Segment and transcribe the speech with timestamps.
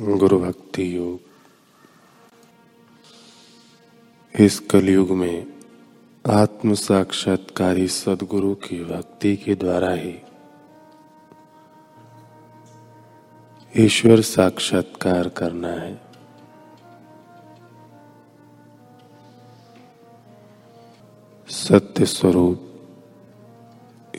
[0.00, 1.20] गुरु भक्ति योग।
[4.40, 5.46] इस कलयुग में
[6.30, 10.14] आत्म साक्षात्कारी सदगुरु की भक्ति के द्वारा ही
[13.76, 16.00] ईश्वर साक्षात्कार करना है।
[21.48, 22.66] सत्य स्वरूप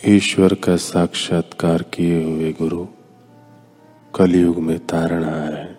[0.05, 2.88] ईश्वर का साक्षात्कार किए हुए गुरु
[4.16, 5.70] कलयुग में तारण आ रहे हैं।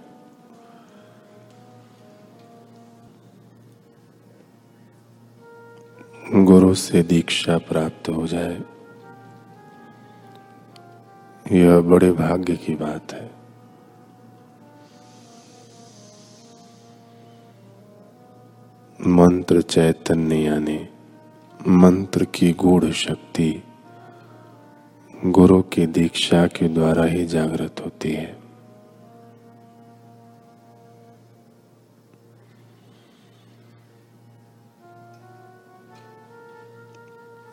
[6.63, 8.63] गुरु से दीक्षा प्राप्त हो जाए।
[11.53, 13.31] यह बड़े भाग्य की बात है।
[19.07, 20.89] मंत्र चैतन्य यानी
[21.69, 23.63] मंत्र की गूढ़ शक्ति
[25.25, 28.42] गुरु की दीक्षा के द्वारा ही जागृत होती है।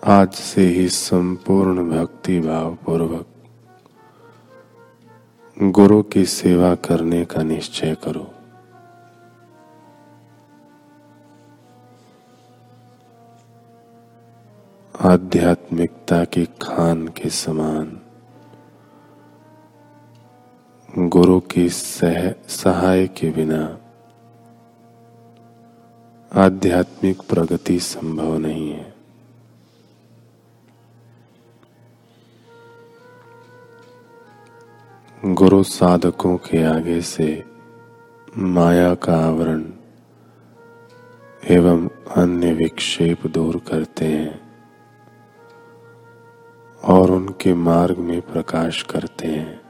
[0.09, 3.25] आज से ही संपूर्ण भक्ति भाव पूर्वक
[5.63, 8.33] गुरु की सेवा करने का निश्चय करो।
[15.09, 17.99] आध्यात्मिकता की खान के समान
[20.99, 23.77] गुरु की सह सहाय के बिना
[26.33, 28.98] आध्यात्मिक प्रगति संभव नहीं है।
[35.49, 37.43] गुरु साधकों के आगे से
[38.37, 39.65] माया का आवरण
[41.49, 44.53] एवं अन्य विक्षेप दूर करते हैं
[46.83, 49.61] और उनके मार्ग में प्रकाश करते हैं।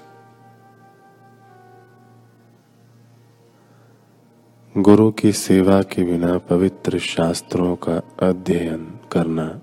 [4.77, 9.61] गुरु की सेवा के बिना पवित्र शास्त्रों का अध्ययन करना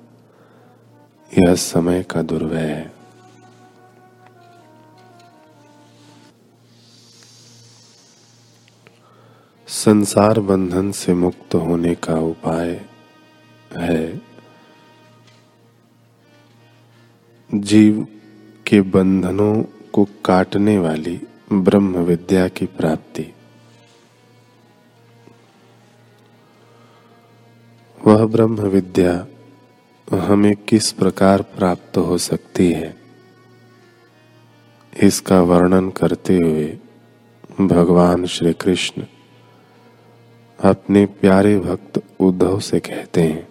[1.39, 2.96] यह समय का दुर्व्यय है।
[9.87, 12.71] संसार बंधन से मुक्त होने का उपाय
[13.73, 14.21] है।
[17.51, 18.07] जीव
[18.67, 21.21] के बंधनों को काटने वाली
[21.53, 23.33] ब्रह्म विद्या की प्राप्ति।
[28.07, 29.27] वह ब्रह्म विद्या
[30.09, 32.95] हमें किस प्रकार प्राप्त हो सकती है,
[34.93, 36.79] इसका वर्णन करते हुए
[37.61, 39.03] भगवान श्री कृष्ण
[40.61, 43.49] अपने प्यारे भक्त उद्धव से कहते हैं।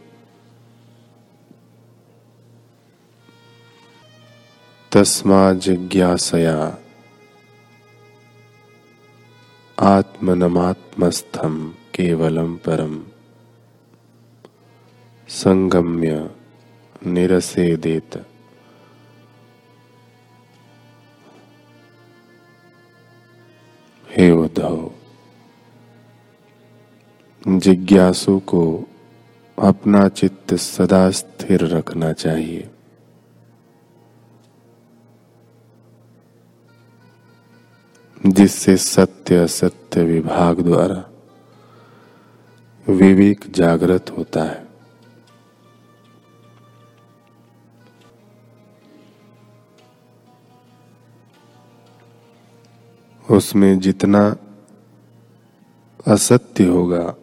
[4.92, 6.78] तस्मा जिज्ञासया।
[9.80, 13.04] आत्मनमात्मस्थम केवलम परम
[15.28, 16.32] संगम्य
[17.06, 18.35] निरसेदेत। हे
[27.66, 28.84] जिज्ञासु को
[29.60, 32.70] अपना चित्त सदा स्थिर रखना चाहिए।
[38.26, 41.12] जिससे सत्य असत्य विभाग द्वारा
[42.88, 44.68] विवेक जागृत होता है।
[53.32, 54.36] उसमें जितना
[56.08, 57.16] असत्य होगा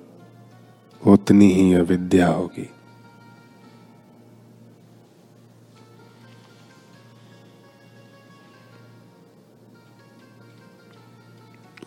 [1.07, 2.71] उतनी ही अविद्या होगी।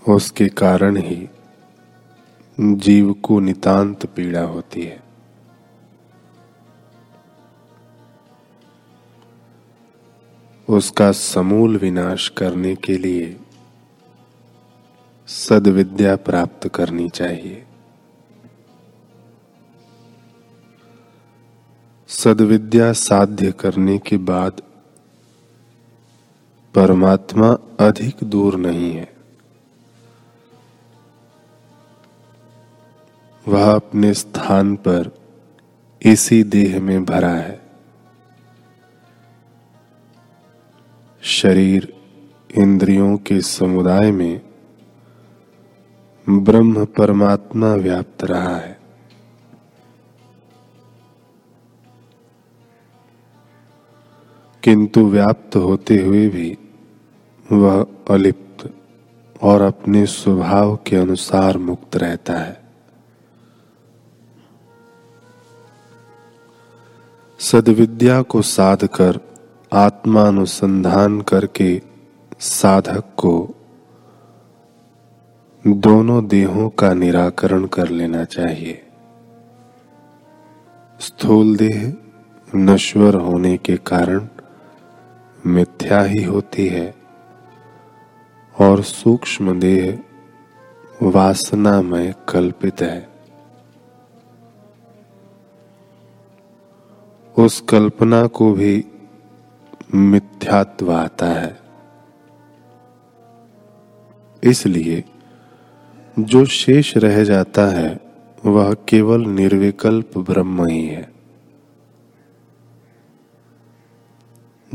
[0.10, 1.30] उसके कारण ही
[2.60, 5.04] जीव को नितांत पीड़ा होती है।
[10.70, 13.40] उसका समूल विनाश करने के लिए
[15.28, 17.65] सदविद्या प्राप्त करनी चाहिए।
[22.16, 24.62] सदविद्या साध्य करने के बाद
[26.76, 29.16] परमात्मा अधिक दूर नहीं है।
[33.48, 35.18] वह अपने स्थान पर
[36.02, 37.62] इसी देह में भरा है।
[41.22, 41.94] शरीर
[42.58, 44.42] इंद्रियों के समुदाय में
[46.30, 48.85] ब्रह्म परमात्मा व्याप्त रहा है।
[54.66, 56.58] किंतु व्याप्त होते हुए भी
[57.52, 58.74] वह अलिप्त
[59.44, 62.62] और अपने स्वभाव के अनुसार मुक्त रहता है।
[67.40, 69.20] सदविद्या को साध कर
[69.74, 71.82] आत्मानुसंधान करके
[72.40, 73.56] साधक को
[75.68, 78.82] दोनों देहों का निराकरण कर लेना चाहिए।
[81.00, 81.94] स्थूल देह
[82.56, 84.28] नश्वर होने के कारण
[85.46, 86.96] मिथ्या ही होती है
[88.60, 90.00] और सूक्ष्म देह
[91.04, 93.10] वासनामय कल्पित है।
[97.38, 98.86] उस कल्पना को भी
[99.96, 101.60] मिथ्यात्व आता है।
[104.44, 105.04] इसलिए
[106.20, 108.00] जो शेष रह जाता है,
[108.46, 111.15] वह केवल निर्विकल्प ब्रह्म ही है।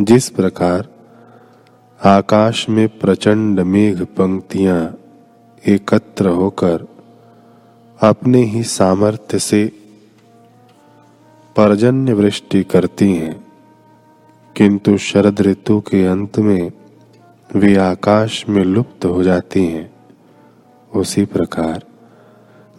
[0.01, 0.89] जिस प्रकार
[2.05, 4.99] आकाश में प्रचंड मेघ पंक्तियाँ
[5.69, 6.87] एकत्र होकर
[8.01, 9.73] अपने ही सामर्थ्य से
[11.57, 13.45] पर्जन्य वृष्टि करती हैं,
[14.57, 16.73] किंतु शरद ऋतु के अंत में
[17.55, 19.95] वे आकाश में लुप्त हो जाती हैं।
[20.95, 21.85] उसी प्रकार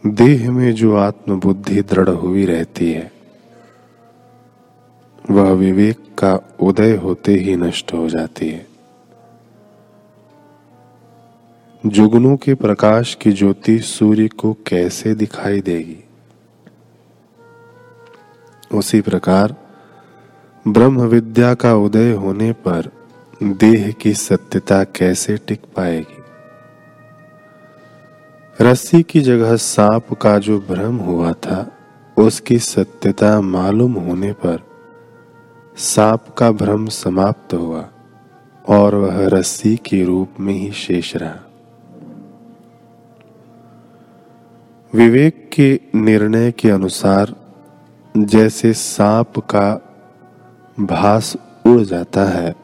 [0.06, 3.21] देह में जो आत्मबुद्धि दृढ़ हुई रहती है
[5.32, 8.68] वह विवेक का उदय होते ही नष्ट हो जाती है।
[11.86, 16.04] जुगनों के प्रकाश की ज्योति सूर्य को कैसे दिखाई देगी?
[18.74, 19.56] उसी प्रकार
[20.68, 22.92] ब्रह्म विद्या का उदय होने पर
[23.44, 26.24] देह की सत्यता कैसे टिक पाएगी?
[28.62, 31.78] रस्सी की जगह सांप का जो भ्रम हुआ था,
[32.18, 34.71] उसकी सत्यता मालूम होने पर
[35.82, 37.90] सांप का भ्रम समाप्त हुआ
[38.70, 41.40] और वह रस्सी के रूप में ही शेष रहा।
[44.94, 47.36] विवेक के निर्णय के अनुसार
[48.18, 49.92] जैसे सांप का
[50.80, 52.56] भास उड़ जाता है,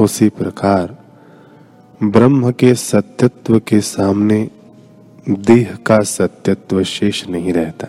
[0.00, 0.96] उसी प्रकार
[2.02, 4.50] ब्रह्म के सत्यत्व के सामने
[5.28, 7.86] देह का सत्यत्व शेष नहीं रहता।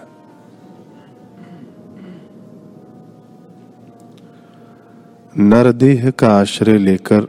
[5.35, 7.27] नरदेह का आश्रय लेकर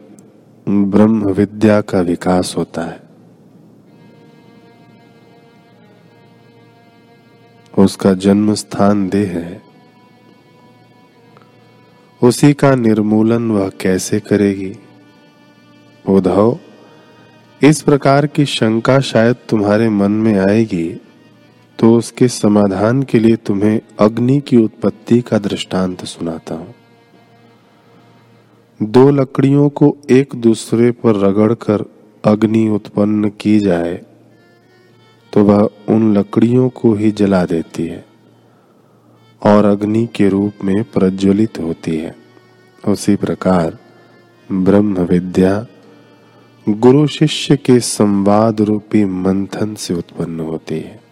[0.66, 3.00] ब्रह्म विद्या का विकास होता है।
[7.78, 9.60] उसका जन्म स्थान देह है।
[12.22, 14.72] उसी का निर्मूलन वह कैसे करेगी?
[16.04, 16.58] उद्धव,
[17.60, 20.88] इस प्रकार की शंका शायद तुम्हारे मन में आएगी
[21.78, 26.74] तो उसके समाधान के लिए तुम्हें अग्नि की उत्पत्ति का दृष्टांत सुनाता हूँ।
[28.82, 31.84] दो लकड़ियों को एक दूसरे पर रगड़कर
[32.24, 33.94] अग्नि उत्पन्न की जाए
[35.32, 38.04] तो वह उन लकड़ियों को ही जला देती है
[39.42, 42.14] और अग्नि के रूप में प्रज्वलित होती है।
[42.88, 43.78] उसी प्रकार
[44.52, 45.66] ब्रह्म विद्या
[46.68, 51.05] गुरु शिष्य के संवाद रूपी मंथन से उत्पन्न होती है।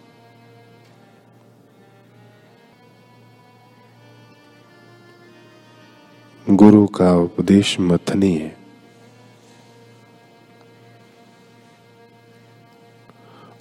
[6.65, 8.57] गुरु का उपदेश मथनी है।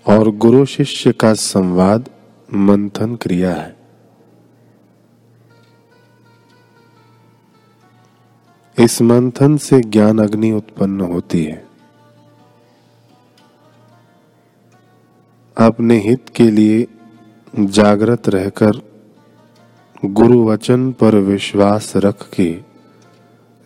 [0.07, 2.11] और गुरु शिष्य का संवाद
[2.55, 3.77] मंथन क्रिया है।
[8.79, 11.67] इस मंथन से ज्ञान अग्नि उत्पन्न होती है।
[15.59, 16.87] अपने हित के लिए
[17.61, 19.03] जागृत रहकर
[20.05, 22.74] गुरु वचन पर विश्वास रख के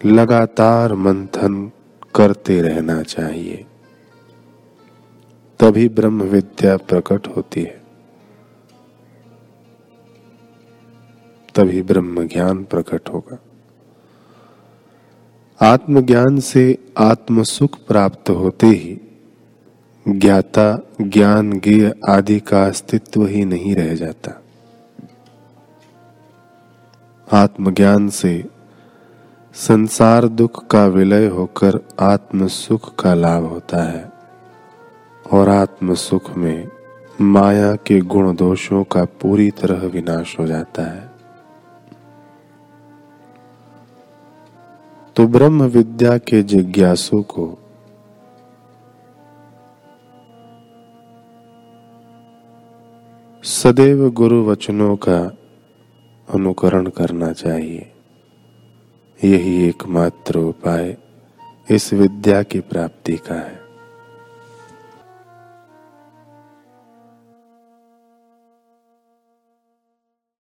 [0.07, 1.71] लगातार मंथन
[2.15, 3.67] करते रहना चाहिए।
[5.61, 7.83] तभी ब्रह्म विद्या प्रकट होती है।
[11.55, 13.39] तभी ब्रह्म ज्ञान प्रकट होगा।
[15.63, 19.01] आत्मज्ञान से आत्म सुख प्राप्त होते ही
[20.09, 24.43] ज्ञाता, ज्ञान गेय आदि का अस्तित्व ही नहीं रह जाता।
[27.33, 28.45] आत्मज्ञान से
[29.59, 34.13] संसार दुख का विलय होकर आत्म सुख का लाभ होता है।
[35.33, 36.69] और आत्म सुख में
[37.21, 41.11] माया के गुण दोषों का पूरी तरह विनाश हो जाता है।
[45.17, 47.59] तो ब्रह्म विद्या के जिज्ञासु को
[53.43, 55.37] सदैव गुरु वचनों का
[56.35, 57.95] अनुकरण करना चाहिए।
[59.25, 60.97] यही एकमात्र उपाय
[61.71, 63.58] इस विद्या की प्राप्ति का है।